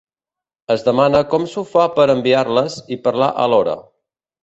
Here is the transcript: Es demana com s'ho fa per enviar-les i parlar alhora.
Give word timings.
Es 0.75 0.85
demana 0.87 1.21
com 1.35 1.45
s'ho 1.53 1.65
fa 1.75 1.85
per 1.99 2.09
enviar-les 2.17 2.81
i 2.97 3.01
parlar 3.07 3.33
alhora. 3.49 3.81